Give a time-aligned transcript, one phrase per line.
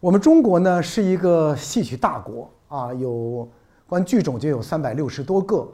[0.00, 3.46] 我们中国呢是一个戏曲大国啊，有
[3.86, 5.68] 关剧种就有三百六十多个，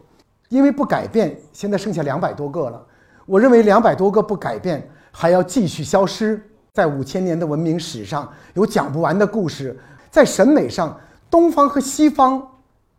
[0.49, 2.85] 因为不改变，现在剩下两百多个了。
[3.25, 6.43] 我认为两百多个不改变，还要继续消失。
[6.73, 9.79] 在五千年的文明史上，有讲不完的故事。
[10.11, 10.99] 在审美上，
[11.31, 12.45] 东方和西方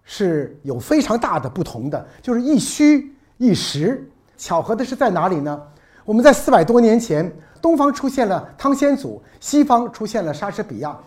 [0.06, 4.10] 是有非常大的不同的，就是一虚一实。
[4.38, 5.62] 巧合的是在哪里呢？
[6.06, 7.30] 我们在四百多年前，
[7.62, 10.98] 东方出现了汤显祖，西方出现了莎士比亚，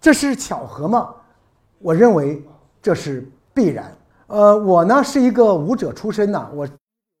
[0.00, 1.14] 这是巧合吗？
[1.78, 2.42] 我认为
[2.80, 3.94] 这是必然。
[4.26, 6.68] 呃，我呢是一个舞者出身呐，我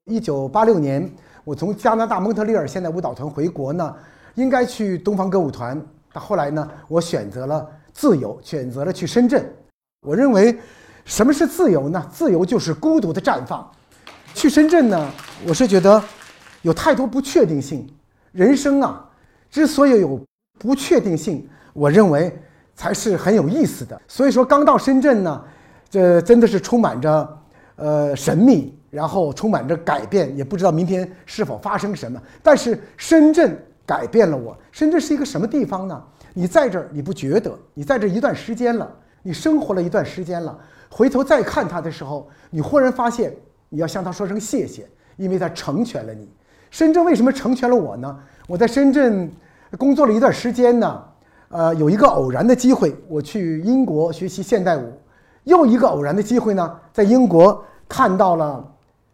[0.04, 1.10] 一九八六年
[1.44, 3.94] 我从加拿大蒙特利尔现代舞蹈团回国呢。
[4.36, 5.78] 应该去东方歌舞团，
[6.12, 9.44] 但后来呢，我选择了自由，选择了去深圳。
[10.06, 10.56] 我认为，
[11.04, 12.08] 什么是自由呢？
[12.12, 13.68] 自由就是孤独的绽放。
[14.32, 15.10] 去深圳呢，
[15.48, 16.02] 我是觉得
[16.62, 17.92] 有太多不确定性。
[18.30, 19.04] 人生啊，
[19.50, 20.18] 之所以有
[20.60, 22.32] 不确定性，我认为
[22.80, 24.00] 才是很有意思的。
[24.08, 25.44] 所以说，刚到深圳呢，
[25.90, 27.38] 这真的是充满着
[27.76, 32.18] 呃神秘，然后充满着改变，也不知道明天是否发生什么。
[32.42, 33.54] 但是深圳。
[33.86, 36.00] 改变了我，深圳是一个什么地方呢？
[36.32, 37.52] 你在这儿你不觉得？
[37.74, 38.88] 你在这一段时间了，
[39.20, 40.56] 你生活了一段时间了，
[40.88, 43.34] 回头再看它的时候，你忽然发现
[43.68, 46.28] 你要向他说声谢谢，因为他成全了你。
[46.70, 48.16] 深圳为什么成全了我呢？
[48.46, 49.28] 我在深圳
[49.76, 51.02] 工作了一段时间呢，
[51.50, 54.92] 呃，有一个偶然的机会，我去英国学习现代舞，
[55.42, 58.64] 又一个偶然的机会呢，在英国看到了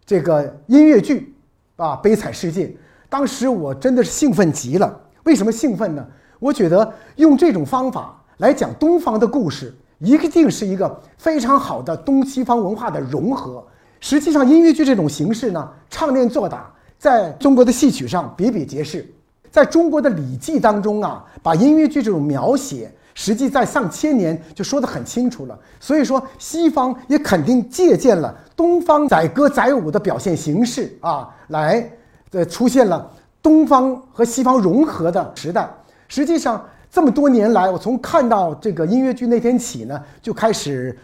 [0.05, 1.35] 这个音乐剧
[1.77, 2.67] 啊，《悲惨世界》。
[3.09, 5.01] 当时我真的是兴奋极了。
[5.25, 6.07] 为什么兴奋呢？
[6.39, 13.67] 我觉得用这种方法来讲东方的故事，一定是一个非常好的东西方文化的融合。
[13.99, 19.11] 实际上，音乐剧这种形式呢，唱念做打，在中国的戏曲上比比皆是。
[19.57, 25.59] 在中国的《礼记》当中啊，把音乐剧这种描写，实际在上千年就说得很清楚了。
[25.81, 31.91] 所以说，西方也肯定借鉴了东方载歌载舞的表现形式啊，来。
[32.33, 35.67] 呃，出现了东方和西方融合的时代。
[36.07, 40.95] 实际上，这么多年来，我从看到这个音乐剧那天起呢，就开始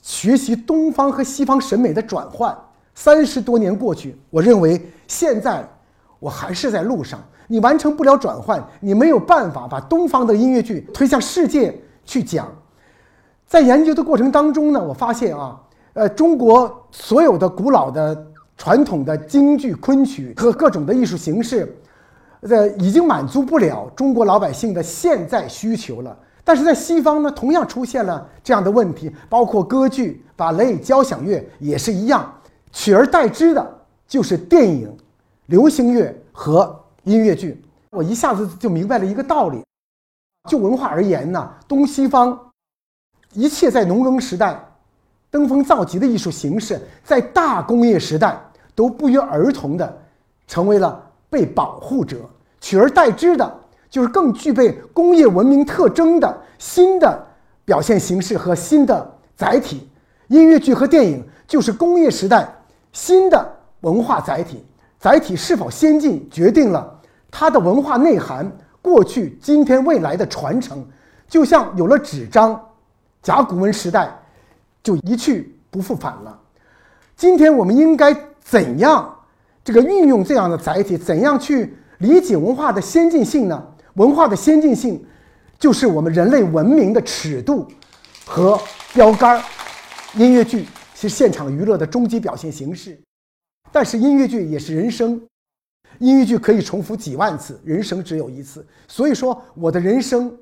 [0.00, 2.56] 学习东方和西方审美的转换。
[2.94, 5.62] 三十多年过去，我认为现在
[6.18, 7.22] 我还是在路上。
[7.50, 12.46] 你完成不了转换，你没有办法把东方的音乐剧推向世界去讲。
[13.46, 15.60] 在研究的过程当中呢，我发现啊，
[15.94, 18.26] 呃，中国所有的古老的。
[18.62, 21.74] 传统的京剧、昆曲和各种的艺术形式，
[22.42, 26.14] 呃，已经满足不了中国老百姓的现在需求了。
[26.44, 32.30] 但是在西方呢，同样出现了这样的问题，包括歌剧、芭蕾、交响乐也是一样，
[32.70, 33.66] 取而代之的
[34.06, 34.94] 就是电影、
[35.46, 37.62] 流行乐和音乐剧。
[37.90, 39.64] 我一下子就明白了一个道理：
[40.48, 42.38] 就文化而言呢，东西方
[43.32, 44.62] 一切在农耕时代
[45.30, 48.40] 登峰造极的艺术形式，在大工业时代。
[48.72, 50.02] 都不约而同的
[50.46, 52.18] 成为了被保护者，
[52.62, 53.60] 取而代之的
[53.90, 57.26] 就是更具备工业文明特征的新的
[57.62, 59.86] 表现形式和新的载体。
[60.28, 62.50] 音乐剧和电影就是工业时代
[62.92, 64.64] 新的文化载体，
[65.00, 68.48] 载体是否先进，决定了它的文化内涵
[68.80, 70.86] 过去、今天、未来的传承。
[71.28, 72.60] 就像有了纸张，
[73.20, 74.16] 甲骨文时代
[74.82, 76.38] 就一去不复返了。
[77.16, 78.16] 今天我们应该。
[78.42, 79.16] 怎样
[79.62, 80.98] 这个运用这样的载体？
[80.98, 83.64] 怎样去理解文化的先进性呢？
[83.94, 85.00] 文化的先进性
[85.56, 87.68] 就是我们人类文明的尺度
[88.26, 88.58] 和
[88.92, 89.42] 标杆儿。
[90.14, 90.66] 音乐剧
[90.96, 93.00] 是现场娱乐的终极表现形式，
[93.72, 95.20] 但是音乐剧也是人生。
[95.98, 98.66] 音乐剧可以重复几万次，人生只有一次。
[98.88, 100.36] 所以说，我的人生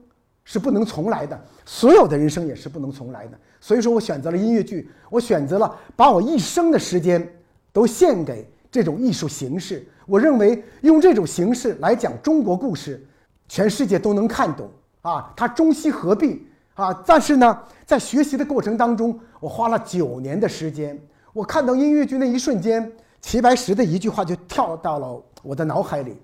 [0.45, 3.39] 是不能重来的，所有的人生也是不能重来的。
[3.61, 7.29] 所以说我选择了音乐剧，我选择了把我一生的时间。
[7.71, 9.87] 都献给这种艺术形式。
[10.07, 13.07] 我认为用这种形式来讲中国故事，
[13.47, 14.69] 全世界都能看懂
[15.03, 15.33] 啊！
[15.37, 16.45] 它中西合璧
[16.75, 16.93] 啊！
[17.07, 20.99] 但是呢，在学习的过程当中，我花了九年的时间。
[21.33, 26.17] 我看到音乐剧那一瞬间，齐白石的一句话就跳到了我的脑海里：“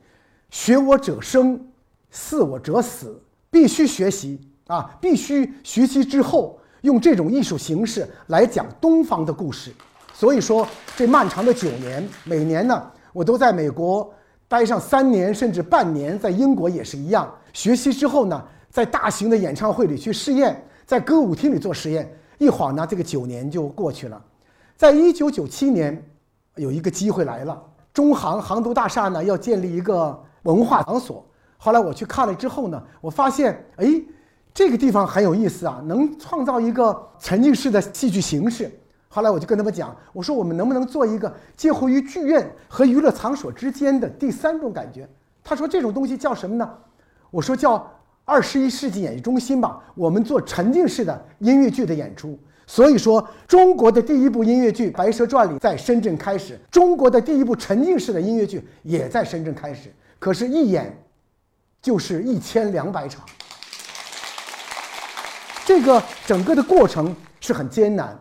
[0.50, 1.61] 学我者生，
[2.11, 3.20] 似我者死。”
[3.50, 4.99] 必须学习啊！
[5.00, 9.73] 必须学习之后，用这种艺术形式来讲东方的故事。
[10.12, 14.12] 所以说，这漫长的九年，每年呢，我都在美国
[14.49, 17.32] 待上三年甚至半年，在英国也是一样。
[17.52, 24.20] 学习之后呢，在大型的演唱会里去试验，在歌舞厅里做实验，一晃呢，这个九年就过去了。
[24.76, 26.05] 在一九九七年，
[26.56, 27.61] 有一个机会来了，
[27.93, 31.25] 中航航都大厦呢要建立一个文化场所。
[31.56, 33.87] 后来我去看了之后呢，我发现，哎，
[34.53, 38.71] 这个地方很有意思啊，能创造一个沉浸式的戏剧形式。
[39.09, 45.09] 后来我就跟他们讲，我说我们能不能做一个介乎于剧院和娱乐场所之间的第三种感觉？
[45.43, 46.69] 他说这种东西叫什么呢？
[47.31, 47.91] 我说叫
[48.25, 49.83] 二十一世纪演艺中心吧。
[49.95, 52.39] 我们做沉浸式的音乐剧的演出。
[52.66, 59.93] 所以说，中国的第一部音乐剧《白蛇传》里在深圳开始，中国的第一部沉浸式的音乐剧也在深圳开始。
[60.19, 60.96] 可是，一演
[61.82, 63.22] 就是一千两百场，
[65.66, 68.19] 这个整个的过程是很艰难。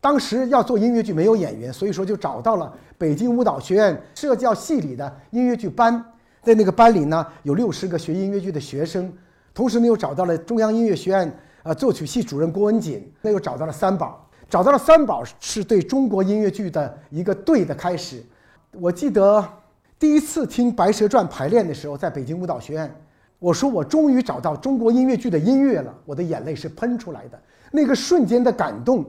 [0.00, 6.04] 当时要做音乐剧没有演员，所以说就找到了北京舞蹈学院社教系里的音乐剧班，
[6.42, 9.12] 在那个班里呢有六十个学音乐剧的学生，
[9.54, 11.30] 同时呢又找到了中央音乐学院
[11.62, 18.22] 啊作曲系主任郭文锦，那又找到了三宝，找到了三宝是对中国音乐剧的一个对的开始。
[18.72, 19.46] 我记得
[19.98, 22.94] 第一次听《白蛇传》排练的时候，在北京舞蹈学院，
[23.38, 27.40] 我说我终于找到中国音乐剧的音乐了，我的眼泪是喷出来的，
[27.70, 29.04] 那个瞬间的感动。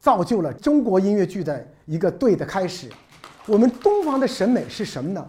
[0.00, 2.90] 造就了中国音乐剧的一个对的开始。
[3.46, 5.26] 我们东方的审美是什么呢？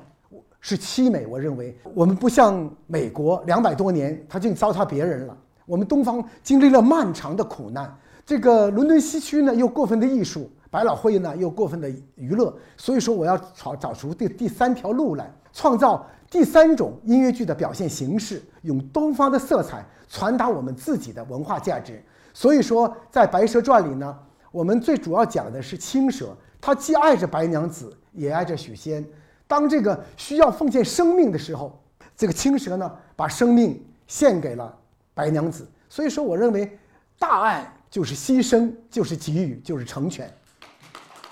[0.60, 1.26] 是凄美。
[1.26, 5.38] 我认为我们不像美国两百多年，他竟糟蹋别人了。
[5.66, 7.94] 我们东方经历了漫长的苦难。
[8.26, 10.42] 这个伦敦西区呢，又过分的艺术；
[10.72, 12.56] 百老汇呢，又过分的娱乐。
[12.78, 22.02] 所以说，我要找找出第第三条路来，创造第三种音乐剧的表现形式，用东方的色彩传达我们自己的文化价值。
[22.34, 24.18] 所以说，在《白蛇传》里呢。
[24.52, 29.06] 我们最主要讲的是青蛇，它既爱着白娘子，也爱着许仙。
[29.48, 31.78] 当这个需要奉献生命的时候，
[32.16, 33.78] 这个青蛇呢，把生命
[34.08, 34.74] 献给了
[35.16, 35.68] 白娘子。
[35.90, 36.78] 所以说，我认为
[37.18, 40.32] 大爱就是牺牲，就是给予，就是成全。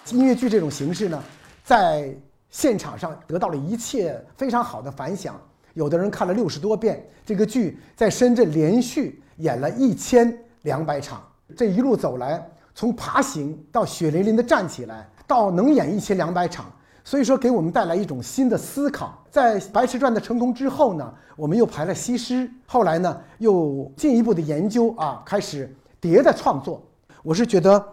[0.10, 1.24] 音乐剧这种形式呢，
[1.64, 2.12] 在
[2.50, 5.40] 现场上得到了一切非常好的反响。
[5.76, 11.22] 有的人看了六十多遍这个剧，在深圳连续演了一千两百场。
[11.56, 12.44] 这一路走来。
[12.76, 16.66] 从爬行到血淋淋的站起来，到能演一千两百场，
[17.04, 19.22] 所以说给我们带来一种新的思考。
[19.30, 26.82] 在《白蛇传》的成功之后呢，我们又排了西施，后来呢又进一步的研究啊，开始蝶的创作。
[27.22, 27.84] 我是觉得，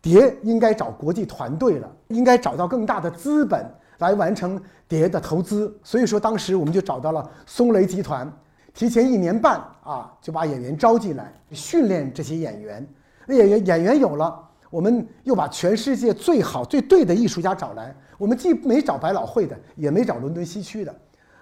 [0.00, 3.68] 蝶应该找国际团队了，应该找到更大的资本
[3.98, 5.76] 来完成蝶的投资。
[5.82, 8.30] 所以说当时我们就找到了松雷集团，
[8.72, 12.86] 提前一年半啊就把演员招进来，训练这些演员。
[13.26, 14.38] 那演员演员有了，
[14.70, 17.94] 我们又把全世界最好最对的艺术家找来。
[18.18, 20.94] 我们既没找百老汇的，也没找伦敦西区的，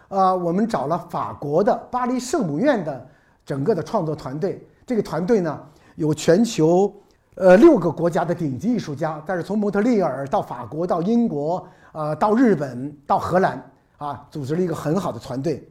[0.08, 3.08] 啊，我们找了法国的巴黎圣母院的
[3.44, 4.66] 整个的创作团队。
[4.86, 5.60] 这个团队呢，
[5.96, 6.92] 有全球
[7.34, 15.66] 呃六个国家的顶级艺术家，但是从蒙特利尔到法国到英国啊到日本到荷兰啊，组织了一个很好的团队。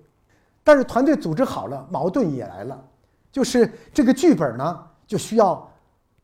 [0.64, 2.80] 但是团队组织好了，矛盾也来了，
[3.32, 5.68] 就是这个剧本呢就需要。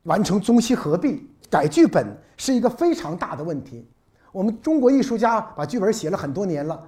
[0.03, 3.85] 完成中西合璧，改剧本是一个非常大的问题。
[4.31, 6.81] 我们中国艺术家把剧本写了很多年了，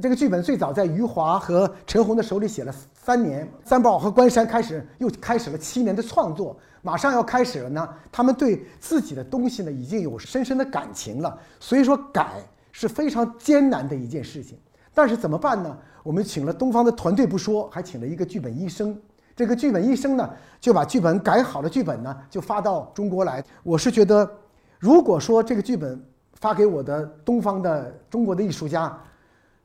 [0.00, 7.88] 这个剧本最早在余华和陈红的手里写了三年，三宝和关山开始又开始了七年的创作，马上要开始了呢。
[8.10, 12.34] 他们对自己的东西呢已经有深深的感情了，所以说改
[12.72, 14.58] 是非常艰难的一件事情。
[14.94, 15.76] 但是怎么办呢？
[16.02, 18.98] 我们请了东方的团队不说，还请了一个剧本医生。
[19.34, 23.44] 这个剧本医生呢，就把剧本改好的剧本呢，就发到中国来。
[23.62, 24.30] 我是觉得，
[24.78, 26.02] 如果说这个剧本
[26.46, 28.96] 发给我的东方的中国的艺术家，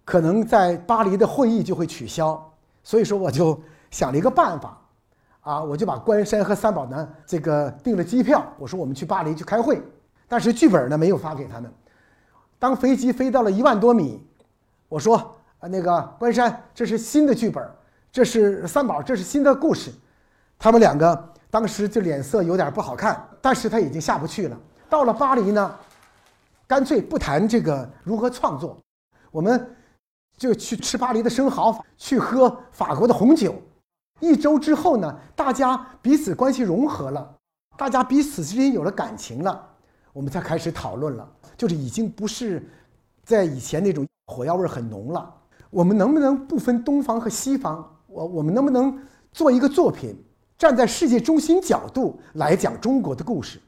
[0.03, 2.43] 可能在巴黎的会议就会取消。
[2.81, 3.61] 所以说，我就
[3.91, 4.81] 想了一个办法，
[5.41, 8.43] 啊，我就把关山和三宝呢，这个订了机票。
[8.57, 9.79] 我说我们去巴黎去开会，
[10.27, 11.71] 但是剧本呢没有发给他们。
[12.57, 14.19] 当飞机飞到了一万多米，
[14.89, 15.15] 我说
[15.59, 17.63] 啊，那个关山，这是新的剧本。
[18.11, 19.91] 这是三宝，这是新的故事。
[20.57, 24.57] 他们两个当时就脸色有点不好看，但是他已经下不去了。
[24.89, 25.75] 到了巴黎呢，
[26.71, 28.81] 干脆不谈这个如何创作，
[29.29, 29.75] 我们
[30.37, 33.53] 就去吃巴黎的生蚝，去喝法国的红酒。
[34.21, 37.35] 一周之后呢，大家彼此关系融合了，
[37.75, 39.61] 大家彼此之间有了感情了，
[40.13, 42.65] 我们才开始讨论了，就是已经不是
[43.25, 45.29] 在以前那种火药味很浓了。
[45.71, 47.85] 我们能不能不分东方和西方？
[48.07, 48.97] 我我们能不能
[49.33, 50.15] 做一个作品，
[50.57, 53.59] 站在世界中心角度来讲中国的故事？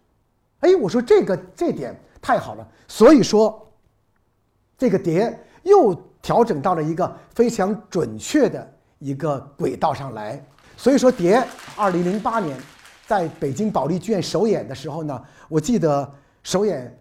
[0.61, 1.93] 哎，我说这个这点
[2.23, 2.67] 太好了。
[2.87, 3.71] 所以说，
[4.77, 10.43] 这个碟又调整到了一个非常准确的一个轨道上来。
[10.77, 12.57] 所以说，碟二零零八年
[13.05, 16.09] 在北京保利剧院首演的时候呢，我记得
[16.41, 16.97] 首演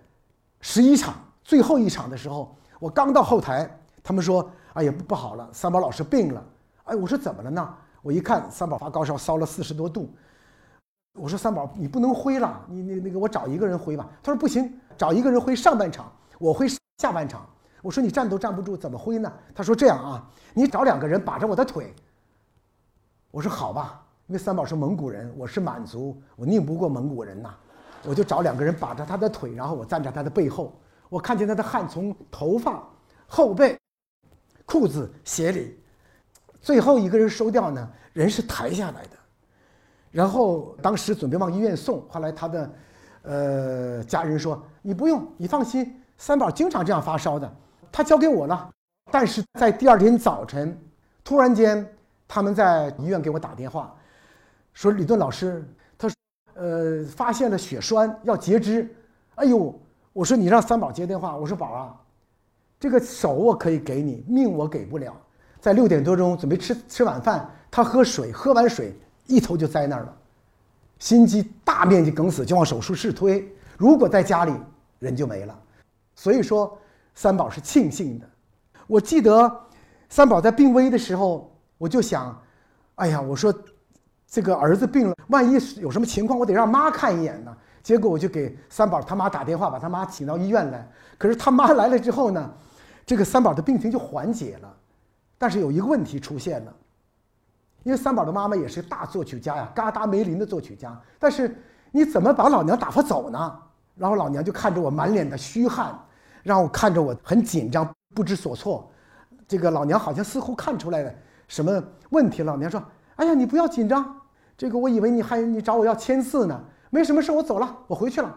[0.61, 3.71] 十一场，最后一场的时候，我刚到后台，
[4.03, 6.45] 他们说：“哎呀，不好了，三宝老师病了。”
[6.85, 7.75] 哎，我说怎么了呢？
[8.03, 10.13] 我一看三宝发高烧，烧了四十多度。
[11.15, 14.09] 我说三宝，你不能挥了，你你那个我找一个人挥吧。
[14.23, 16.67] 他说不行，找一个人挥上半场，我挥
[16.99, 17.49] 下半场。
[17.83, 19.33] 我说你站都站不住，怎么挥呢？
[19.55, 21.95] 他说这样啊，你找两个人把着我的腿。
[23.31, 27.55] 我说好吧，因为三宝是蒙古人，我是满族，我拧不过蒙古人呐。
[28.05, 32.83] 我就找两个人把着他的腿，然后我站在他的背后，我看见他的汗从头发、
[33.27, 33.79] 后背、
[34.67, 35.81] 裤子、鞋里，
[36.61, 39.11] 最后一个人收掉呢，人是抬下来的。
[40.11, 42.71] 然后当时准备往医院送，后来他的，
[43.23, 47.53] 呃，家人说：“你不用，你放心，三宝经常这样发烧的，
[47.91, 48.71] 他交给我了。”
[49.11, 50.77] 但是在第二天早晨，
[51.23, 51.87] 突然间
[52.27, 53.95] 他们在医院给我打电话，
[54.73, 55.65] 说李顿老师，
[55.99, 56.15] 他说，
[56.55, 58.89] 呃，发现了血栓要截肢。
[59.37, 59.79] 哎呦，
[60.13, 62.01] 我说你让三宝接电话，我说宝啊，
[62.79, 65.15] 这个手我可以给你，命我给不了。
[65.61, 68.97] 在六点多钟准备吃吃晚饭，他喝水，喝完水。
[69.27, 70.17] 一头就栽那儿了，
[71.03, 73.45] 心肌大面积梗死，就往手术室推。
[73.77, 74.53] 如果在家里，
[75.01, 75.59] 人就没了。
[76.15, 76.79] 所以说，
[77.13, 78.31] 三宝是庆幸的。
[78.87, 79.53] 我记得
[80.09, 82.41] 三宝在病危的时候，我就想，
[82.95, 83.53] 哎呀，我说
[84.29, 87.53] 这个儿子病了，万一有什么情况，我得让妈看一眼呢。
[87.83, 90.89] 结果我就给三宝他妈打电话，把他妈请到医院来。
[91.19, 92.49] 可是他妈来了之后呢，
[93.05, 94.73] 这个三宝的病情就缓解了，
[95.37, 96.73] 但是有一个问题出现了。
[97.85, 100.99] 因为三宝的妈妈也是大作曲家呀，嘎达梅林的作曲家。
[101.19, 101.57] 但是
[101.91, 103.59] 你怎么把老娘打发走呢？
[103.95, 105.99] 然后老娘就看着我满脸的虚汗，
[106.43, 108.91] 让我看着我很紧张，不知所措。
[109.47, 111.13] 这个老娘好像似乎看出来了
[111.47, 112.43] 什么问题。
[112.43, 112.83] 老娘说
[113.17, 114.19] ：“哎呀，你不要紧张，
[114.57, 116.59] 这个我以为你还你找我要签字呢，
[116.89, 118.35] 没什么事，我走了，我回去了。”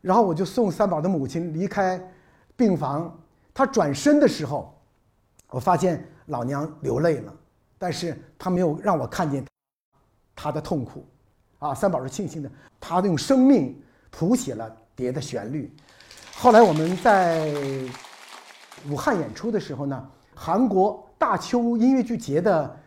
[0.00, 2.00] 然后我就送三宝的母亲离开
[2.56, 3.12] 病房。
[3.52, 4.72] 他转身的时候，
[5.50, 7.32] 我发现老娘流泪了。
[7.82, 9.42] 但是他没有让我看见
[10.36, 11.02] 他的痛苦，
[11.58, 13.74] 啊，三宝是庆幸的，他用生命
[14.10, 15.74] 谱写了蝶的旋律。
[16.34, 17.50] 后来我们在
[18.90, 22.78] 武汉演出的时候呢，韩国大邱音乐剧节的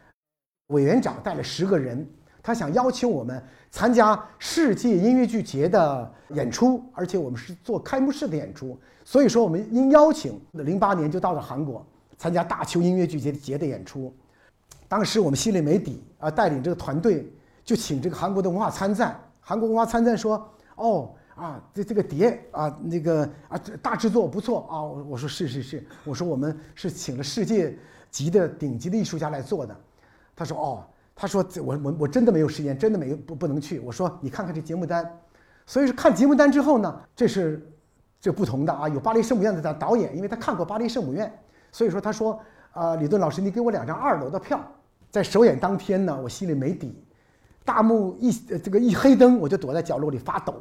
[0.68, 2.08] 委员长带了十个人，
[2.44, 11.84] 他想邀请我们参加世界音乐剧节的演出，而且我们是做开幕式的演出，所以说我们应邀请，零八年就到了韩国
[12.16, 14.16] 参加大邱音乐剧节节的演出。
[14.94, 17.28] 当时我们心里没底啊，带领这个团队
[17.66, 19.20] 就请这个韩国的文化参赞。
[19.40, 20.48] 韩国文化参赞说
[20.78, 27.76] ：“哦啊，这这个碟啊，那个啊大制作不错啊。”我我说是是是，我说我们是请了世界
[28.12, 29.76] 级的顶级的艺术家来做的。
[30.36, 30.86] 他说：“哦，
[31.16, 35.04] 他说我我我真的没有时间，真的没有不不能去。”我说：“你看看这节目单。”
[35.66, 37.68] 所以说看节目单之后呢，这是
[38.22, 38.88] 这不同的啊。
[38.88, 41.36] 有巴黎圣母院的导演，因为他看过巴黎圣母院，
[41.72, 42.40] 所以说他说
[42.74, 44.62] ：“啊，李顿老师，你给我两张二楼的票。”
[45.14, 46.92] 在首演当天呢，我心里没底，
[47.64, 50.56] 大幕一这个一黑灯，我就躲在角落里发抖。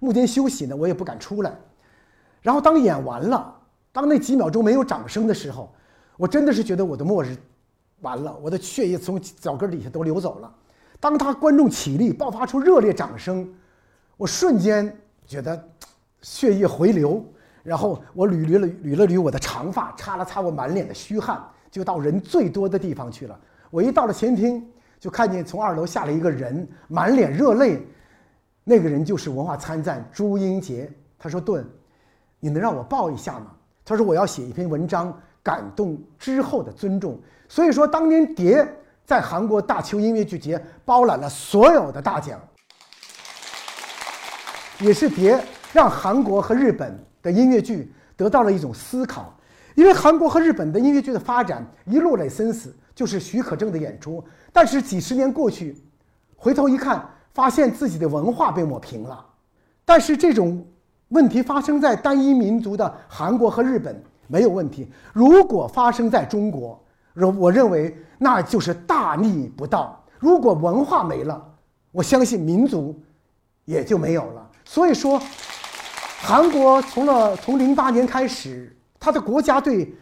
[0.00, 1.56] 幕间休息呢，我也不敢出来。
[2.42, 3.56] 然后当演完了，
[3.92, 5.72] 当那几秒钟没有掌声的时候，
[6.18, 7.34] 我真的是觉得我的末日
[8.02, 10.54] 完了，我的血液从脚跟底下都流走了。
[11.00, 13.50] 当他观众起立，爆发出热烈掌声，
[14.18, 14.94] 我瞬间
[15.26, 15.66] 觉得
[16.20, 17.24] 血液回流，
[17.62, 23.40] 然后我捋捋了捋了捋我的长发，擦了擦我满脸的虚汗，就到人最多的地方去了。
[23.70, 24.64] 我一到了前厅，
[24.98, 27.86] 就看见从二楼下来一个人，满脸热泪。
[28.64, 30.90] 那个人就是文化参赞朱英杰。
[31.18, 31.64] 他说：“顿，
[32.40, 33.52] 你能让我抱一下吗？”
[33.84, 38.66] 他说：“我要写一篇文章，感动之后的尊重。”所以说，当年蝶
[39.04, 42.40] 在韩国大邱音乐剧节包揽了所有的大奖，
[44.80, 45.40] 也是蝶
[45.72, 49.32] 让韩国和日本的音乐剧得到了一种思考。
[49.76, 52.74] 因为韩国和日本的音乐剧的发展一路累生死。
[52.96, 54.24] 就是许可证的演出，
[54.54, 55.76] 但是几十年过去，
[56.34, 59.22] 回头一看，发现自己的文化被抹平了。
[59.84, 60.66] 但是这种
[61.08, 66.82] 问题发生在单一民族的韩国和日本没有问题，如果发生在中国，
[67.14, 70.02] 我我认为那就是大逆不道。
[70.18, 71.54] 如果文化没了，
[71.92, 72.98] 我相信民族
[73.66, 74.50] 也就没有了。
[74.64, 75.20] 所以说，
[76.22, 79.94] 韩国从了从零八年开始，他的国家对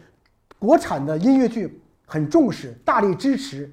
[0.57, 1.81] 国产的音乐剧。
[2.05, 3.71] 很重视，大力支持，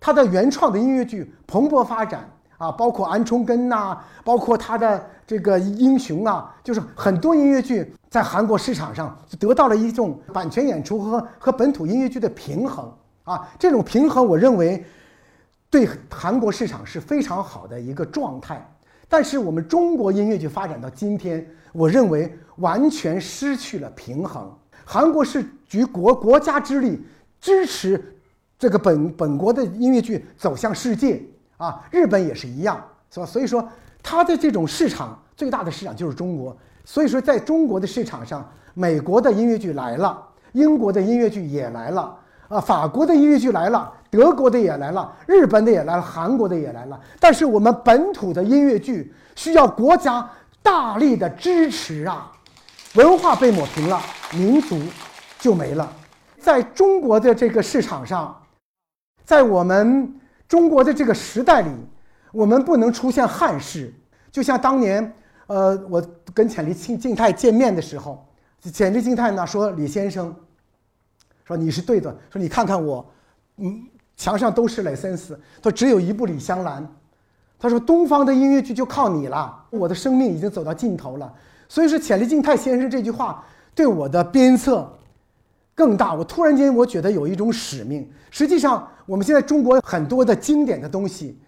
[0.00, 12.92] 他的原创的音乐剧蓬勃发展啊，包括安重根呐，包括他的这个英雄啊，就是很多音乐剧在韩国市场上就得到了一种版权演出和和本土音乐剧的平衡
[13.24, 14.84] 啊，这种平衡我认为
[15.70, 18.66] 对韩国市场是非常好的一个状态。
[19.08, 24.52] 但是我们中国音乐剧发展到今天，我认为完全失去了平衡。
[24.84, 27.02] 韩国是举国国家之力。
[27.40, 28.18] 支持
[28.58, 31.22] 这个本本国的音乐剧走向世界
[31.56, 33.26] 啊，日本也是一样，是吧？
[33.26, 33.66] 所以说
[34.02, 40.20] 它的这种市场最大的市场就是中国，所以说在中国的市场上，美国的音乐剧来了，
[40.52, 42.16] 英国的音乐剧也来了，
[42.48, 50.28] 啊，法国的音乐剧来了，德国的也来了，日本的也来了，韩国的也来了，但是我们本土的音乐剧需要国家
[50.62, 52.32] 大力的支持啊。
[52.94, 54.00] 文化被抹平了，
[54.32, 54.80] 民族
[55.38, 55.92] 就没了。
[56.48, 58.34] 在中国的这个市场上，
[59.22, 61.70] 在我们中国的这个时代里，
[62.32, 63.92] 我们不能出现汉室。
[64.32, 65.14] 就像当年，
[65.46, 66.02] 呃，我
[66.32, 68.26] 跟潜力静静态见面的时候，
[68.72, 70.34] 潜力静态呢说：“李先生，
[71.44, 72.10] 说你是对的。
[72.32, 73.04] 说你看看我，
[73.58, 73.86] 嗯，
[74.16, 76.82] 墙上都是雷森斯，他只有一部李香兰。
[77.58, 79.66] 他说东方的音乐剧就靠你了。
[79.68, 81.30] 我的生命已经走到尽头了。”
[81.68, 84.90] 所以说，潜力静态先生这句话对我的鞭策
[85.78, 86.12] 更大。
[86.12, 88.04] 我突然间，我觉得有一种使命。
[88.32, 91.38] 实际上，我们现在中国很多的经典的东西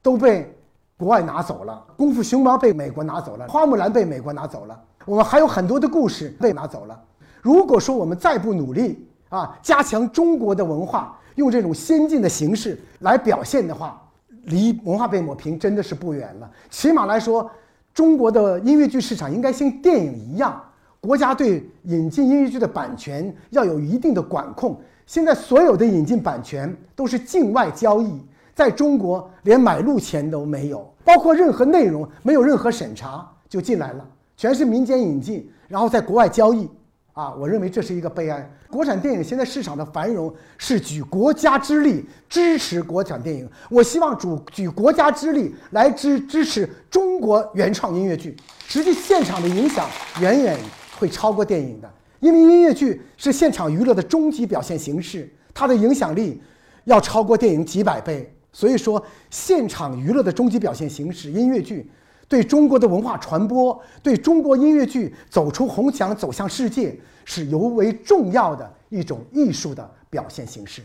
[0.00, 0.56] 都被
[0.96, 4.80] 国外拿走了，《功夫熊猫》被美国拿走了，《花木兰》被美国拿走了。
[5.04, 6.96] 我们还有很多的故事被拿走了。
[7.42, 14.00] 如果说我们再不努力啊，加强中国的文化，用这种先进的形式来表现的话，
[14.44, 16.48] 离文化被抹平真的是不远了。
[16.70, 17.50] 起码来说。
[17.92, 20.62] 中国的音乐剧市场应该像电影一样，
[21.00, 24.80] 国家对引进音乐剧的版权要有一定的管控。
[25.06, 28.20] 现在所有的引进版权都是境外交易，
[28.54, 36.68] 在中国连买路钱都没有，包括任何内容没有任何审查就进来了，全是民间引进，然后在国外交易。
[37.12, 38.48] 啊，我认为这是一个悲哀。
[38.70, 43.46] 国产电影现在市场的繁荣是举国家之力支持国产电影。
[43.68, 48.36] 我希望主举国家之力来支支持中国原创音乐剧。
[48.68, 49.88] 实际现场的影响
[50.20, 50.56] 远远
[51.00, 51.90] 会超过电影的，
[52.20, 56.38] 因为音乐剧是现场娱乐的终极表现形式，它的影响力
[56.84, 58.30] 要超过电影几百倍。
[58.52, 61.90] 所以说，现场娱乐的终极表现形式，音乐剧。
[62.28, 70.82] 对中国的文化传播，对中国音乐剧走出红墙走向世界，是尤为重要的一种艺术的表现形式。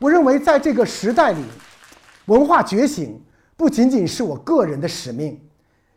[0.00, 1.42] 我认为，在这个时代里，
[2.26, 3.20] 文化觉醒
[3.56, 5.38] 不仅仅是我个人的使命，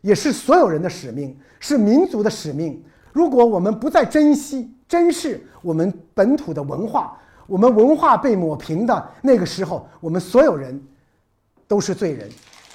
[0.02, 2.80] 也是所有人的使命，是民族的使命。
[3.14, 10.82] 如果我们不再珍惜、珍视我们本土的文化，我们文化被抹平的那个时候，我们所有人
[11.68, 12.28] 都是罪人。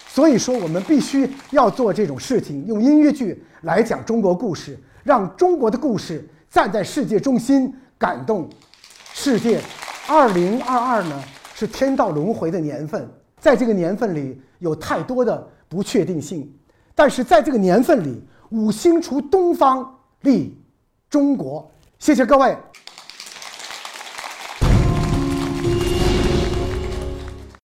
[0.08, 8.50] 所以说，我们必须要做这种事情，用音乐剧来讲中国故事，让中国的故事站在世界中心，感动
[9.14, 9.62] 世界。
[10.08, 11.22] 二零二二呢，
[11.54, 13.06] 是天道轮回的年份，
[13.42, 16.50] 在这个年份里有太多的不确定性，
[16.96, 20.56] 但是在这个年份里，五星出东方，立
[21.10, 21.70] 中国。
[21.98, 22.58] 谢谢各位。